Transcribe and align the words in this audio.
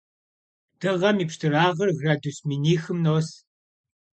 Дыгъэм 0.79 1.17
и 1.23 1.25
пщтырагъыр 1.29 1.89
градус 2.01 2.37
минихым 2.49 2.97
нос. 3.05 3.27